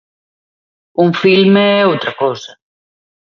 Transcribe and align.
Un 1.03 1.09
filme 1.21 1.61
é 1.79 1.87
outra 1.91 2.11
cousa. 2.21 2.51